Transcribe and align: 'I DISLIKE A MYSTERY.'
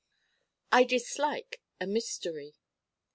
'I 0.71 0.85
DISLIKE 0.85 1.61
A 1.79 1.85
MYSTERY.' 1.85 2.55